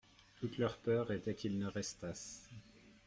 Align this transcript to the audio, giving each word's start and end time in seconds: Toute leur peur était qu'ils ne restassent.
Toute 0.39 0.57
leur 0.57 0.77
peur 0.79 1.11
était 1.11 1.35
qu'ils 1.35 1.59
ne 1.59 1.67
restassent. 1.67 2.49